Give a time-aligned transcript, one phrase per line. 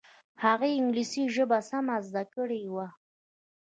[0.43, 2.87] هغې انګلیسي ژبه سمه زده کړې وه